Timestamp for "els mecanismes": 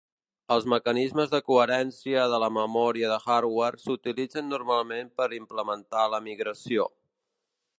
0.53-1.33